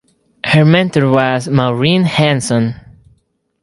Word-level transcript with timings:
Her 0.43 0.65
mentor 0.65 1.11
was 1.11 1.47
Maureen 1.47 2.01
Hanson. 2.05 2.73